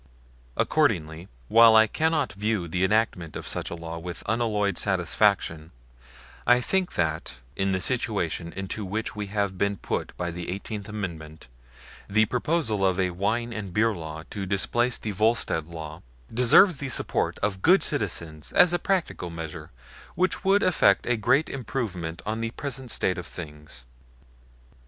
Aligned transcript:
Accordingly, 0.57 1.27
while 1.47 1.75
I 1.75 1.85
cannot 1.85 2.33
view 2.33 2.67
the 2.67 2.83
enactment 2.83 3.35
of 3.35 3.47
such 3.47 3.69
a 3.69 3.75
law 3.75 3.99
with 3.99 4.23
unalloyed 4.25 4.79
satisfaction, 4.79 5.69
I 6.47 6.59
think 6.59 6.93
that, 6.93 7.33
in 7.55 7.71
the 7.71 7.79
situation 7.79 8.51
into 8.53 8.83
which 8.83 9.15
we 9.15 9.27
have 9.27 9.59
been 9.59 9.77
put 9.77 10.17
by 10.17 10.31
the 10.31 10.49
Eighteenth 10.49 10.89
Amendment, 10.89 11.49
the 12.09 12.25
proposal 12.25 12.83
of 12.83 12.99
a 12.99 13.11
wine 13.11 13.53
and 13.53 13.71
beer 13.73 13.93
law 13.93 14.23
to 14.31 14.47
displace 14.47 14.97
the 14.97 15.11
Volstead 15.11 15.67
law 15.67 16.01
deserves 16.33 16.77
the 16.79 16.89
support 16.89 17.37
of 17.43 17.61
good 17.61 17.83
citizens 17.83 18.51
as 18.53 18.73
a 18.73 18.79
practical 18.79 19.29
measure 19.29 19.69
which 20.15 20.43
would 20.43 20.63
effect 20.63 21.05
a 21.05 21.15
great 21.15 21.47
improvement 21.47 22.23
on 22.25 22.41
the 22.41 22.49
present 22.49 22.89
state 22.89 23.19
of 23.19 23.27
things. 23.27 23.85